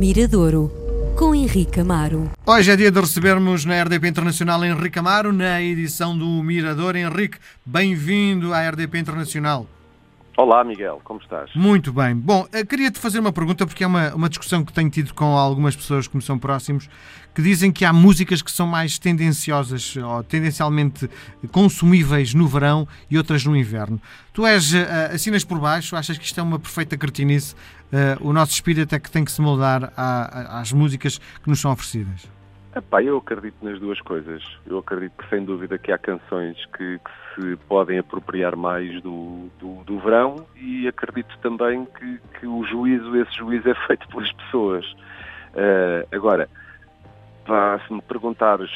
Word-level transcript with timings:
Miradouro, 0.00 0.72
com 1.14 1.34
Henrique 1.34 1.78
Amaro. 1.78 2.30
Hoje 2.46 2.70
é 2.70 2.74
dia 2.74 2.90
de 2.90 2.98
recebermos 2.98 3.66
na 3.66 3.82
RDP 3.82 4.08
Internacional 4.08 4.64
Henrique 4.64 4.98
Amaro, 4.98 5.30
na 5.30 5.60
edição 5.60 6.16
do 6.16 6.42
Mirador. 6.42 6.96
Henrique, 6.96 7.36
bem-vindo 7.66 8.54
à 8.54 8.66
RDP 8.66 8.98
Internacional. 8.98 9.66
Olá, 10.36 10.64
Miguel, 10.64 11.00
como 11.04 11.20
estás? 11.20 11.50
Muito 11.54 11.92
bem. 11.92 12.14
Bom, 12.14 12.46
eh, 12.52 12.64
queria-te 12.64 12.98
fazer 12.98 13.18
uma 13.18 13.32
pergunta, 13.32 13.66
porque 13.66 13.84
é 13.84 13.86
uma, 13.86 14.14
uma 14.14 14.28
discussão 14.28 14.64
que 14.64 14.72
tenho 14.72 14.88
tido 14.88 15.12
com 15.12 15.36
algumas 15.36 15.76
pessoas 15.76 16.06
que 16.06 16.16
me 16.16 16.22
são 16.22 16.38
próximos, 16.38 16.88
que 17.34 17.42
dizem 17.42 17.70
que 17.70 17.84
há 17.84 17.92
músicas 17.92 18.40
que 18.40 18.50
são 18.50 18.66
mais 18.66 18.98
tendenciosas 18.98 19.96
ou 19.96 20.22
tendencialmente 20.22 21.10
consumíveis 21.52 22.32
no 22.32 22.46
verão 22.46 22.88
e 23.10 23.18
outras 23.18 23.44
no 23.44 23.56
inverno. 23.56 24.00
Tu 24.32 24.46
és, 24.46 24.72
uh, 24.72 24.76
assinas 25.14 25.44
por 25.44 25.58
baixo, 25.58 25.94
achas 25.96 26.16
que 26.16 26.24
isto 26.24 26.38
é 26.40 26.42
uma 26.42 26.58
perfeita 26.58 26.96
cartinice? 26.96 27.54
Uh, 27.92 28.28
o 28.28 28.32
nosso 28.32 28.52
espírito 28.52 28.94
é 28.94 28.98
que 28.98 29.10
tem 29.10 29.24
que 29.24 29.32
se 29.32 29.42
moldar 29.42 29.92
às 29.96 30.72
músicas 30.72 31.18
que 31.42 31.50
nos 31.50 31.60
são 31.60 31.72
oferecidas. 31.72 32.39
Epá, 32.74 33.02
eu 33.02 33.16
acredito 33.16 33.56
nas 33.62 33.80
duas 33.80 34.00
coisas. 34.00 34.42
Eu 34.64 34.78
acredito 34.78 35.12
que, 35.18 35.28
sem 35.28 35.44
dúvida, 35.44 35.76
que 35.76 35.90
há 35.90 35.98
canções 35.98 36.56
que, 36.66 36.98
que 36.98 37.10
se 37.34 37.56
podem 37.66 37.98
apropriar 37.98 38.54
mais 38.54 39.02
do, 39.02 39.48
do, 39.58 39.82
do, 39.84 39.98
verão 39.98 40.46
e 40.54 40.86
acredito 40.86 41.36
também 41.38 41.84
que, 41.84 42.20
que 42.38 42.46
o 42.46 42.64
juízo, 42.64 43.16
esse 43.16 43.36
juízo 43.36 43.68
é 43.68 43.74
feito 43.86 44.06
pelas 44.08 44.32
pessoas. 44.32 44.86
Uh, 45.52 46.06
agora, 46.12 46.48
pá, 47.44 47.80
se 47.86 47.92
me 47.92 48.00
perguntares 48.02 48.70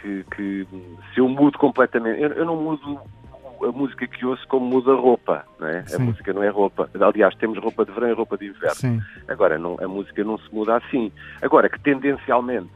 que, 0.00 0.24
que, 0.34 0.66
se 1.12 1.20
eu 1.20 1.28
mudo 1.28 1.58
completamente, 1.58 2.22
eu, 2.22 2.30
eu, 2.30 2.44
não 2.46 2.56
mudo 2.56 2.98
a 3.62 3.72
música 3.72 4.06
que 4.06 4.24
ouço 4.24 4.46
como 4.48 4.64
muda 4.64 4.92
a 4.92 4.96
roupa, 4.96 5.44
não 5.58 5.68
é? 5.68 5.84
A 5.94 5.98
música 5.98 6.32
não 6.32 6.42
é 6.42 6.48
roupa. 6.48 6.88
Aliás, 6.98 7.34
temos 7.34 7.58
roupa 7.58 7.84
de 7.84 7.92
verão 7.92 8.08
e 8.08 8.12
roupa 8.12 8.38
de 8.38 8.46
inverno. 8.46 8.74
Sim. 8.74 9.02
Agora, 9.28 9.58
não, 9.58 9.76
a 9.82 9.86
música 9.88 10.24
não 10.24 10.38
se 10.38 10.54
muda 10.54 10.76
assim. 10.76 11.12
Agora, 11.42 11.68
que 11.68 11.78
tendencialmente 11.80 12.70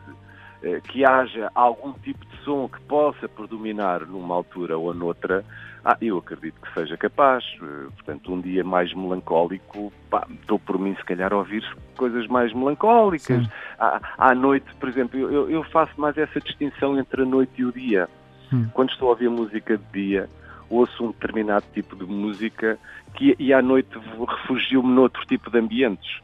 que 0.88 1.04
haja 1.04 1.50
algum 1.54 1.92
tipo 1.92 2.24
de 2.26 2.36
som 2.44 2.68
que 2.68 2.80
possa 2.82 3.28
predominar 3.28 4.06
numa 4.06 4.34
altura 4.34 4.76
ou 4.76 4.92
noutra, 4.92 5.44
ah, 5.84 5.96
eu 6.00 6.18
acredito 6.18 6.60
que 6.60 6.72
seja 6.74 6.96
capaz. 6.96 7.44
Eh, 7.62 7.88
portanto, 7.94 8.32
um 8.32 8.40
dia 8.40 8.62
mais 8.62 8.92
melancólico, 8.92 9.92
pá, 10.10 10.26
estou 10.30 10.58
por 10.58 10.78
mim 10.78 10.94
se 10.94 11.04
calhar 11.04 11.32
a 11.32 11.38
ouvir 11.38 11.64
coisas 11.96 12.26
mais 12.26 12.52
melancólicas. 12.52 13.46
À, 13.78 14.00
à, 14.18 14.34
noite, 14.34 14.66
por 14.78 14.88
exemplo, 14.88 15.18
eu, 15.18 15.50
eu, 15.50 15.64
faço 15.64 15.98
mais 15.98 16.16
essa 16.18 16.38
distinção 16.40 16.98
entre 16.98 17.22
a 17.22 17.24
noite 17.24 17.52
e 17.58 17.64
o 17.64 17.72
dia. 17.72 18.08
Hum. 18.52 18.68
Quando 18.74 18.90
estou 18.90 19.08
a 19.08 19.12
ouvir 19.12 19.30
música 19.30 19.78
de 19.78 19.84
dia, 19.92 20.28
ouço 20.68 21.04
um 21.04 21.12
determinado 21.12 21.64
tipo 21.72 21.96
de 21.96 22.04
música 22.04 22.78
que, 23.14 23.34
e 23.38 23.52
à 23.54 23.62
noite 23.62 23.90
refugio-me 24.28 24.92
noutro 24.92 25.24
tipo 25.26 25.50
de 25.50 25.58
ambientes 25.58 26.20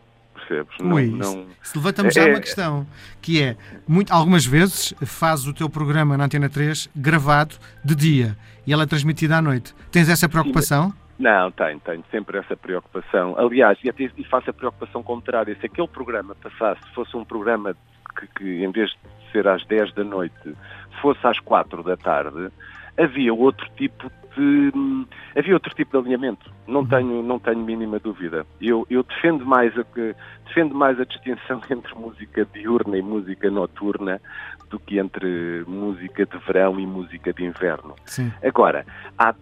percebes? 0.47 0.75
Não, 0.81 0.97
não... 0.99 1.47
Se 1.63 1.77
levantamos 1.77 2.15
já 2.15 2.23
é, 2.23 2.31
uma 2.31 2.41
questão, 2.41 2.87
que 3.21 3.43
é, 3.43 3.57
muito, 3.87 4.13
algumas 4.13 4.47
vezes 4.47 4.95
fazes 5.05 5.47
o 5.47 5.53
teu 5.53 5.69
programa 5.69 6.17
na 6.17 6.25
Antena 6.25 6.49
3 6.49 6.89
gravado 6.95 7.57
de 7.85 7.95
dia 7.95 8.37
e 8.67 8.73
ela 8.73 8.85
é 8.85 8.87
transmitida 8.87 9.37
à 9.37 9.43
noite. 9.43 9.75
Tens 9.91 10.09
essa 10.09 10.29
preocupação? 10.29 10.91
Sim, 10.91 10.97
não, 11.19 11.51
tenho, 11.51 11.81
tenho 11.81 12.05
sempre 12.11 12.39
essa 12.39 12.57
preocupação. 12.57 13.37
Aliás, 13.39 13.79
e, 13.83 13.89
até, 13.89 14.11
e 14.17 14.25
faço 14.25 14.51
a 14.51 14.53
preocupação 14.53 15.03
contrária. 15.03 15.57
Se 15.59 15.67
aquele 15.67 15.89
programa 15.89 16.35
passasse, 16.35 16.83
fosse 16.95 17.17
um 17.17 17.25
programa 17.25 17.75
que, 18.19 18.27
que 18.37 18.65
em 18.65 18.71
vez 18.71 18.91
de 18.91 19.33
ser 19.33 19.49
às 19.49 19.65
10 19.65 19.95
da 19.95 20.05
noite, 20.05 20.55
fosse 21.01 21.27
às 21.27 21.39
4 21.39 21.83
da 21.83 21.97
tarde, 21.97 22.51
havia 22.99 23.33
outro 23.33 23.67
tipo 23.77 24.11
de 24.37 25.07
havia 25.37 25.55
outro 25.55 25.75
tipo 25.75 25.93
de 25.93 25.99
alinhamento. 25.99 26.51
Não 26.67 26.81
uhum. 26.81 26.87
tenho 26.87 27.23
não 27.23 27.39
tenho 27.39 27.59
mínima 27.59 27.99
dúvida. 27.99 28.47
Eu, 28.61 28.87
eu 28.91 29.03
defendo 29.03 29.45
mais 29.45 29.73
a 29.79 29.85
defendo 30.47 30.75
mais 30.75 31.01
a 31.01 31.05
distinção 31.05 31.61
entre 31.71 31.95
música 31.95 32.47
diurna 32.53 32.97
e 32.99 33.03
música 33.03 33.51
noturna 33.51 34.21
do 34.71 34.79
que 34.81 34.99
entre 34.99 35.65
música 35.67 36.27
de 36.27 36.39
verão 36.39 36.79
e 36.81 36.87
música 36.87 37.33
de 37.33 37.45
inverno. 37.45 37.95
Sim. 38.05 38.33
Agora, 38.43 38.85
há 39.17 39.35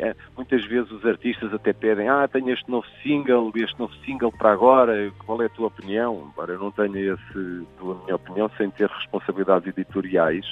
eh, 0.00 0.16
muitas 0.36 0.64
vezes 0.66 0.90
os 0.90 1.04
artistas 1.04 1.52
até 1.54 1.72
pedem, 1.72 2.08
ah, 2.08 2.28
tenho 2.28 2.50
este 2.50 2.70
novo 2.70 2.86
single, 3.02 3.50
este 3.54 3.78
novo 3.78 3.94
single 4.04 4.32
para 4.32 4.52
agora, 4.52 5.10
qual 5.24 5.40
é 5.40 5.46
a 5.46 5.50
tua 5.50 5.68
opinião? 5.68 6.28
Embora 6.30 6.52
eu 6.52 6.58
não 6.58 6.70
tenha 6.70 7.14
esse, 7.14 7.66
a 7.80 8.04
minha 8.04 8.16
opinião, 8.16 8.50
sem 8.56 8.70
ter 8.70 8.88
responsabilidades 8.88 9.68
editoriais, 9.68 10.46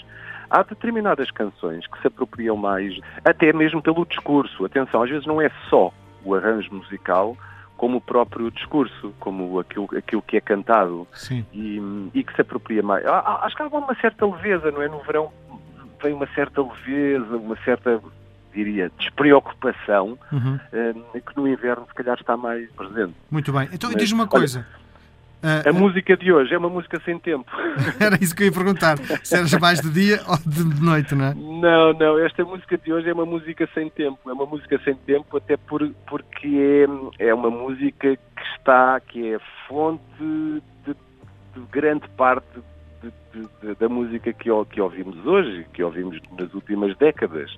há 0.55 0.63
determinadas 0.63 1.31
canções 1.33 1.85
que 1.89 2.01
se 2.01 2.07
apropriam 2.07 2.57
mais, 2.57 2.97
até 3.25 3.53
mesmo 3.53 3.83
pelo 3.83 4.07
discurso. 4.07 4.65
Atenção, 4.65 5.03
às 5.03 5.11
vezes 5.11 5.27
não 5.27 5.41
é 5.43 5.51
só 5.69 5.93
o 6.25 6.35
arranjo 6.35 6.73
musical, 6.73 7.37
como 7.77 7.99
o 7.99 8.01
próprio 8.01 8.51
discurso, 8.53 9.13
como 9.19 9.59
aquilo, 9.59 9.89
aquilo 9.97 10.23
que 10.23 10.37
é 10.37 10.41
cantado 10.41 11.09
e, 11.53 11.83
e, 12.15 12.23
que 12.23 12.33
se 12.35 12.41
apropria 12.41 12.83
mais. 12.85 13.05
Acho 13.05 13.57
que 13.57 13.63
há 13.63 13.67
uma 13.67 13.95
certa 13.97 14.25
leveza, 14.25 14.71
não 14.71 14.81
é? 14.81 14.89
No 14.89 15.03
verão 15.03 15.33
vem 16.01 16.13
uma 16.13 16.29
certa 16.35 16.63
leveza, 16.63 17.37
uma 17.37 17.57
certa, 17.65 18.01
diria, 18.55 18.93
despreocupação, 18.97 20.17
uhum. 20.31 20.61
Eh, 20.73 21.21
que 21.21 21.37
no 21.37 21.49
inverno 21.49 21.85
se 21.89 21.95
calhar 21.95 22.17
está 22.17 22.37
mais 22.37 22.71
presente. 22.73 23.15
Muito 23.29 23.53
bem. 23.53 23.69
Então 23.73 23.91
diz 23.91 24.13
uma 24.13 24.29
coisa. 24.29 24.61
Olha, 24.61 24.84
a 25.69 25.73
música 25.73 26.17
de 26.17 26.33
hoje 26.33 26.55
é 26.55 26.59
uma 26.59 26.71
música 26.71 27.01
sem 27.05 27.19
tempo. 27.19 27.51
Era 28.01 28.17
isso 28.21 28.35
que 28.35 28.45
eu 28.45 28.47
ia 28.47 28.53
perguntar. 28.53 28.97
Se 29.23 29.37
eras 29.37 29.53
mais 29.55 29.81
de 29.81 29.91
dia 29.91 30.21
ou 30.27 30.39
de 30.39 30.83
noite, 30.83 31.15
não 31.15 31.27
é? 31.27 31.35
Não, 31.35 31.93
não. 31.93 32.19
Esta 32.19 32.45
música 32.45 32.79
de 32.79 32.93
hoje 32.93 33.11
é 33.11 33.13
uma 33.13 33.27
música 33.27 33.69
sem 33.75 33.91
tempo. 33.91 34.19
É 34.27 34.33
uma 34.33 34.47
música 34.47 34.81
sem 34.83 34.95
tempo 34.95 35.37
até 35.37 35.57
por, 35.57 35.87
porque 36.07 36.87
é, 37.19 37.29
é 37.29 37.35
uma 37.35 37.51
música 37.51 38.17
que 38.17 38.43
está, 38.57 38.99
que 39.01 39.35
é 39.35 39.39
fonte 39.69 40.03
de, 40.19 40.63
de 40.87 41.61
grande 41.71 42.09
parte 42.17 42.47
de, 43.03 43.13
de, 43.63 43.75
da 43.75 43.89
música 43.89 44.33
que, 44.33 44.51
que 44.71 44.81
ouvimos 44.81 45.27
hoje, 45.27 45.67
que 45.75 45.83
ouvimos 45.83 46.19
nas 46.39 46.55
últimas 46.55 46.97
décadas. 46.97 47.55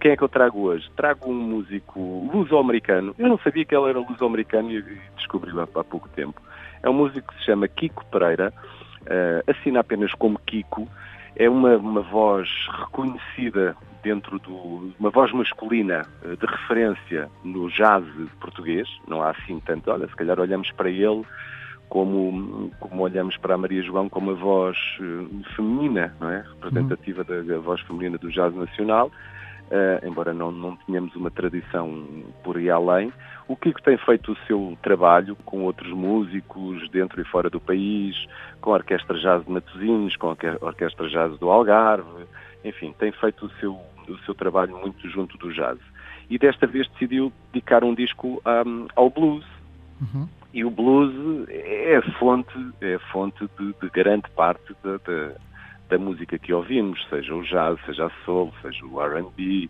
Quem 0.00 0.12
é 0.12 0.16
que 0.16 0.22
eu 0.22 0.28
trago 0.28 0.60
hoje? 0.62 0.88
Trago 0.96 1.30
um 1.30 1.34
músico 1.34 2.28
luso-americano. 2.32 3.14
Eu 3.18 3.28
não 3.28 3.38
sabia 3.38 3.64
que 3.64 3.74
ele 3.74 3.90
era 3.90 3.98
luso-americano 3.98 4.70
e 4.70 4.82
descobri-o 5.16 5.60
há, 5.60 5.64
há 5.64 5.84
pouco 5.84 6.08
tempo 6.08 6.40
é 6.82 6.90
um 6.90 6.94
músico 6.94 7.32
que 7.32 7.38
se 7.40 7.46
chama 7.46 7.68
Kiko 7.68 8.04
Pereira, 8.06 8.52
uh, 9.02 9.50
assina 9.50 9.80
apenas 9.80 10.12
como 10.14 10.38
Kiko, 10.46 10.88
é 11.36 11.48
uma, 11.48 11.76
uma 11.76 12.02
voz 12.02 12.48
reconhecida 12.80 13.76
dentro 14.02 14.38
do. 14.38 14.92
uma 14.98 15.10
voz 15.10 15.32
masculina 15.32 16.06
uh, 16.24 16.36
de 16.36 16.46
referência 16.46 17.28
no 17.44 17.70
jazz 17.70 18.04
português, 18.40 18.88
não 19.06 19.22
há 19.22 19.30
assim 19.30 19.60
tanto, 19.60 19.90
olha, 19.90 20.08
se 20.08 20.16
calhar 20.16 20.38
olhamos 20.40 20.70
para 20.72 20.90
ele 20.90 21.24
como, 21.88 22.70
como 22.78 23.02
olhamos 23.02 23.36
para 23.36 23.54
a 23.54 23.58
Maria 23.58 23.82
João 23.82 24.08
como 24.08 24.30
a 24.30 24.34
voz 24.34 24.78
uh, 25.00 25.54
feminina, 25.54 26.14
não 26.20 26.30
é? 26.30 26.44
Representativa 26.54 27.26
uhum. 27.28 27.46
da, 27.46 27.54
da 27.54 27.58
voz 27.58 27.80
feminina 27.82 28.16
do 28.16 28.30
jazz 28.30 28.54
nacional. 28.54 29.10
Uh, 29.70 30.04
embora 30.04 30.34
não, 30.34 30.50
não 30.50 30.74
tenhamos 30.74 31.14
uma 31.14 31.30
tradição 31.30 32.04
por 32.42 32.56
aí 32.56 32.68
além. 32.68 33.12
O 33.46 33.54
Kiko 33.54 33.80
tem 33.82 33.96
feito 33.98 34.32
o 34.32 34.36
seu 34.46 34.76
trabalho 34.82 35.36
com 35.44 35.62
outros 35.62 35.92
músicos 35.92 36.88
dentro 36.90 37.20
e 37.20 37.24
fora 37.24 37.48
do 37.48 37.60
país, 37.60 38.16
com 38.60 38.70
a 38.70 38.74
Orquestra 38.74 39.16
Jazz 39.18 39.44
de 39.44 39.50
Matosinhos, 39.52 40.16
com 40.16 40.28
a 40.28 40.36
Orquestra 40.60 41.08
Jazz 41.08 41.38
do 41.38 41.50
Algarve, 41.50 42.26
enfim, 42.64 42.94
tem 42.98 43.12
feito 43.12 43.46
o 43.46 43.50
seu, 43.60 43.78
o 44.08 44.18
seu 44.24 44.34
trabalho 44.34 44.76
muito 44.78 45.08
junto 45.08 45.38
do 45.38 45.52
jazz. 45.52 45.78
E 46.28 46.38
desta 46.38 46.66
vez 46.66 46.88
decidiu 46.88 47.32
dedicar 47.52 47.82
um 47.82 47.94
disco 47.94 48.40
um, 48.66 48.86
ao 48.94 49.10
blues. 49.10 49.44
Uhum. 50.00 50.28
E 50.52 50.64
o 50.64 50.70
blues 50.70 51.48
é 51.48 51.96
a 51.96 52.02
fonte, 52.18 52.54
é 52.80 52.98
fonte 53.12 53.48
de, 53.58 53.74
de 53.80 53.90
grande 53.90 54.28
parte 54.30 54.74
da, 54.82 54.98
da 55.90 55.98
música 55.98 56.38
que 56.38 56.52
ouvimos, 56.52 57.04
seja 57.10 57.34
o 57.34 57.42
jazz, 57.42 57.78
seja 57.84 58.06
a 58.06 58.10
soul, 58.24 58.52
seja 58.62 58.86
o 58.86 59.02
R&B, 59.02 59.68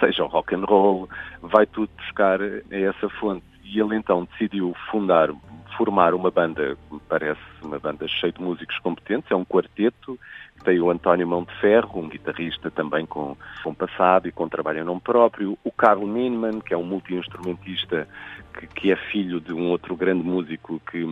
seja 0.00 0.24
o 0.24 0.26
rock 0.26 0.54
and 0.54 0.64
roll, 0.64 1.08
vai 1.42 1.66
tudo 1.66 1.90
buscar 1.98 2.40
essa 2.70 3.08
fonte. 3.20 3.44
E 3.62 3.78
ele 3.78 3.94
então 3.94 4.26
decidiu 4.32 4.74
fundar, 4.90 5.28
formar 5.76 6.14
uma 6.14 6.30
banda, 6.30 6.76
parece 7.08 7.40
uma 7.62 7.78
banda 7.78 8.08
cheia 8.08 8.32
de 8.32 8.40
músicos 8.40 8.78
competentes, 8.78 9.30
é 9.30 9.36
um 9.36 9.44
quarteto, 9.44 10.18
tem 10.64 10.80
o 10.80 10.90
António 10.90 11.26
Mão 11.26 11.44
de 11.44 11.54
Ferro, 11.60 12.00
um 12.00 12.08
guitarrista 12.08 12.70
também 12.70 13.06
com, 13.06 13.36
com 13.62 13.74
passado 13.74 14.28
e 14.28 14.32
com 14.32 14.48
trabalho 14.48 14.80
em 14.80 14.84
nome 14.84 15.00
próprio, 15.00 15.58
o 15.64 15.70
Carl 15.70 16.06
Minman, 16.06 16.60
que 16.60 16.74
é 16.74 16.76
um 16.76 16.84
multi-instrumentista 16.84 18.06
que, 18.54 18.66
que, 18.66 18.92
é 18.92 18.96
filho 18.96 19.40
de 19.40 19.52
um 19.52 19.68
outro 19.70 19.96
grande 19.96 20.22
músico 20.22 20.80
que, 20.90 21.04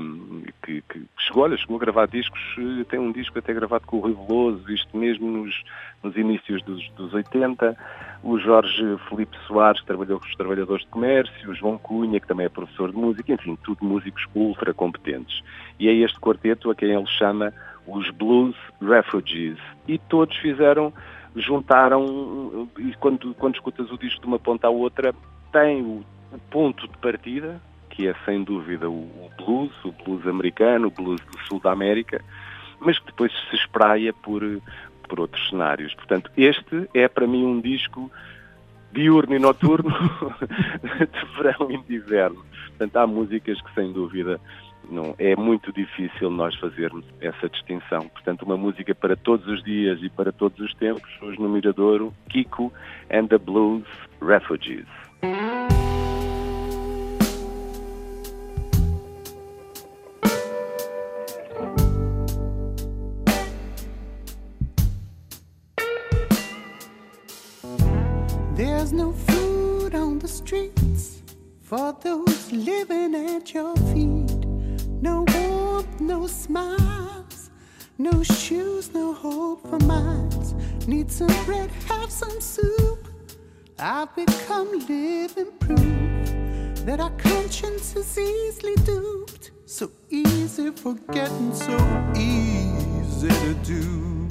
que, 0.63 0.83
que, 0.83 1.03
chegou, 1.19 1.45
olha, 1.45 1.57
chegou 1.57 1.77
a 1.77 1.81
gravar 1.81 2.07
discos, 2.07 2.41
tem 2.89 2.99
um 2.99 3.13
disco 3.13 3.39
até 3.39 3.53
gravado 3.55 3.87
com 3.87 3.99
o 3.99 4.01
Rui 4.01 4.15
Veloso, 4.15 4.71
isto 4.73 4.97
mesmo 4.97 5.31
nos, 5.31 5.65
nos 6.03 6.17
inícios 6.17 6.63
dos, 6.63 6.89
dos 6.91 7.15
80, 7.15 7.77
o 8.23 8.39
Jorge 8.39 8.99
Felipe 9.09 9.37
Soares, 9.47 9.81
que 9.81 9.87
trabalhou 9.87 10.19
com 10.19 10.27
os 10.27 10.35
trabalhadores 10.35 10.85
de 10.85 10.91
comércio, 10.91 11.51
o 11.51 11.55
João 11.55 11.79
Cunha, 11.79 12.19
que 12.21 12.27
também 12.27 12.47
é 12.47 12.49
professor 12.49 12.91
de 12.91 12.97
música, 12.97 13.33
enfim, 13.33 13.57
tudo 13.63 13.85
músicos 13.85 14.27
ultra 14.35 14.75
competentes. 14.75 15.43
E 15.79 15.89
é 15.89 15.93
este 15.93 16.19
quarteto 16.19 16.71
a 16.71 16.75
quem 16.75 16.91
ele 16.91 17.07
chama 17.07 17.53
os 17.89 18.11
Blues 18.11 18.55
Refugees. 18.81 19.59
E 19.87 19.99
todos 19.99 20.37
fizeram, 20.37 20.93
juntaram, 21.35 22.69
e 22.79 22.93
quando, 23.01 23.35
quando 23.35 23.55
escutas 23.55 23.91
o 23.91 23.99
disco 23.99 24.21
de 24.21 24.27
uma 24.27 24.39
ponta 24.39 24.67
à 24.67 24.71
outra, 24.71 25.15
tem 25.53 25.83
o, 25.83 26.05
o 26.33 26.39
ponto 26.51 26.87
de 26.87 26.97
partida, 26.99 27.61
que 27.91 28.07
é 28.07 28.15
sem 28.25 28.45
dúvida 28.45 28.89
o, 28.89 28.93
o 28.93 29.31
blues, 29.37 29.73
o 29.85 29.93
blues 29.93 30.27
americano, 30.27 30.89
o 30.89 30.91
blues 30.91 31.21
do 31.21 31.39
sul 31.47 31.61
da 31.61 31.73
América, 31.73 32.23
mas 32.81 32.99
que 32.99 33.07
depois 33.07 33.33
se 33.51 33.57
espraia 33.57 34.13
por, 34.13 34.43
por 35.09 35.21
outros 35.21 35.49
cenários. 35.49 35.95
Portanto, 35.95 36.31
este 36.37 36.89
é 36.95 37.09
para 37.09 37.27
mim 37.27 37.45
um 37.45 37.61
disco 37.61 38.11
diurno 38.93 39.35
e 39.35 39.39
noturno 39.39 39.91
de 40.83 41.37
verão 41.37 41.71
e 41.71 41.79
de 41.79 41.97
inverno. 41.97 42.45
Portanto, 42.69 42.97
há 42.97 43.07
músicas 43.07 43.61
que 43.61 43.75
sem 43.75 43.93
dúvida 43.93 44.41
não, 44.91 45.15
é 45.19 45.37
muito 45.37 45.73
difícil 45.73 46.31
nós 46.31 46.55
fazermos 46.57 47.05
essa 47.21 47.49
distinção. 47.49 48.09
Portanto, 48.09 48.43
uma 48.43 48.57
música 48.57 48.95
para 48.95 49.17
todos 49.17 49.47
os 49.47 49.63
dias 49.63 50.01
e 50.03 50.09
para 50.09 50.33
todos 50.33 50.59
os 50.61 50.75
tempos, 50.75 51.11
hoje 51.21 51.39
no 51.41 51.49
Miradouro, 51.49 52.13
Kiko 52.29 52.73
and 53.11 53.27
the 53.29 53.39
Blues 53.39 53.87
Refugees. 54.21 54.87
There's 68.57 68.93
no 68.93 69.13
food 69.13 69.95
on 69.95 70.19
the 70.19 70.27
streets 70.27 71.23
for 71.63 71.93
those 72.03 72.51
living 72.51 73.15
at 73.15 73.55
your 73.55 73.77
feet. 73.95 74.18
No 75.01 75.25
warmth, 75.35 76.01
no 76.01 76.27
smiles, 76.27 77.51
no 77.99 78.23
shoes, 78.25 78.93
no 78.93 79.13
hope 79.15 79.69
for 79.69 79.79
miles. 79.87 80.55
Need 80.89 81.11
some 81.11 81.33
bread, 81.45 81.71
have 81.87 82.11
some 82.11 82.41
soup. 82.41 83.07
I've 83.79 84.13
become 84.17 84.73
living 84.89 85.53
proof 85.61 86.85
that 86.85 86.99
our 86.99 87.11
conscience 87.11 87.95
is 87.95 88.19
easily 88.19 88.75
duped. 88.85 89.53
So 89.67 89.93
easy 90.11 90.71
forgetting, 90.73 91.55
so 91.55 91.77
easy 92.17 93.29
to 93.29 93.55
do. 93.63 94.29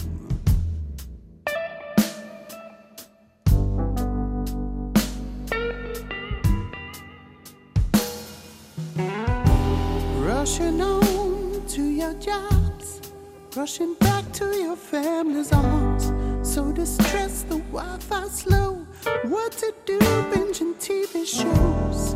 Rushing 13.68 13.96
back 13.96 14.24
to 14.32 14.46
your 14.58 14.78
family's 14.78 15.52
arms. 15.52 16.14
So 16.42 16.72
distressed, 16.72 17.50
the 17.50 17.58
Wi 17.58 17.98
Fi 18.00 18.26
slow. 18.30 18.88
What 19.24 19.52
to 19.64 19.74
do, 19.86 20.00
binging 20.32 20.76
TV 20.80 21.28
shows. 21.28 22.16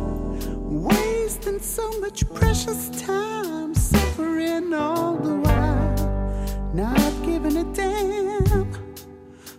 Wasting 0.86 1.60
so 1.60 1.90
much 2.00 2.26
precious 2.32 2.88
time, 3.02 3.74
suffering 3.74 4.72
all 4.72 5.16
the 5.16 5.34
while. 5.44 6.72
Not 6.72 7.12
giving 7.22 7.58
a 7.58 7.64
damn 7.74 8.72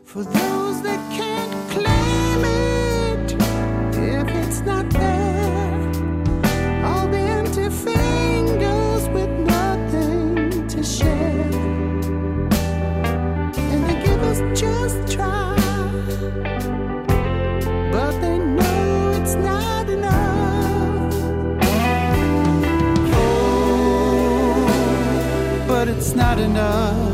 for 0.04 0.24
those 0.24 0.81
that 0.81 1.01
can't 1.12 1.69
claim 1.69 2.45
it 2.45 2.93
not 26.15 26.38
enough. 26.38 27.12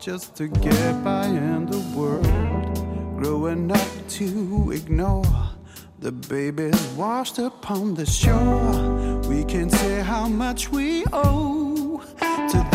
Just 0.00 0.34
to 0.34 0.48
get 0.48 1.04
by 1.04 1.26
in 1.26 1.66
the 1.66 1.78
world. 1.94 2.24
Growing 3.22 3.70
up 3.70 4.08
to 4.08 4.70
ignore 4.72 5.24
the 5.98 6.10
babies 6.10 6.80
washed 6.96 7.38
upon 7.38 7.94
the 7.94 8.06
shore. 8.06 9.20
We 9.28 9.44
can 9.44 9.68
say 9.68 10.00
how 10.00 10.26
much 10.26 10.70
we 10.70 11.04
owe 11.12 12.02
to 12.18 12.69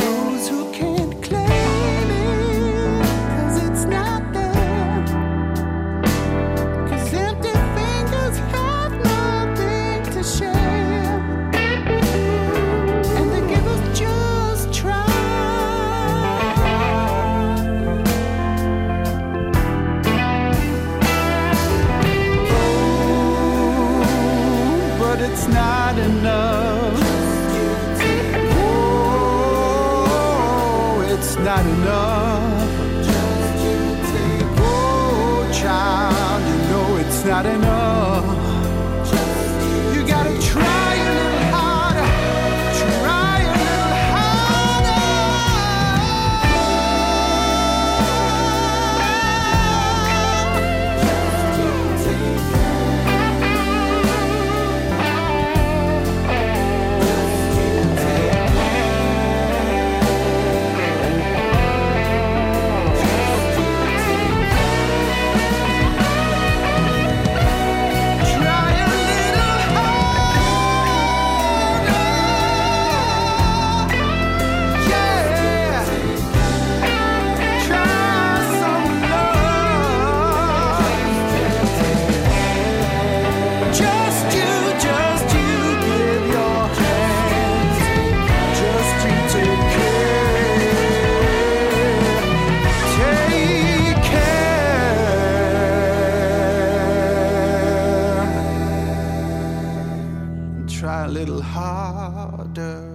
it's 25.36 25.48
not 25.50 25.98
enough. 25.98 26.98
Oh, 29.28 29.86
it's 31.10 31.36
not 31.36 31.66
enough. 31.66 32.70
Oh, 34.58 35.52
child, 35.54 36.42
you 36.50 36.58
know 36.70 36.98
it's 37.02 37.26
not 37.26 37.46
enough. 37.46 37.75
little 101.26 101.42
harder. 101.42 102.95